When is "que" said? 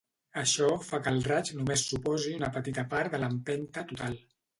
1.07-1.11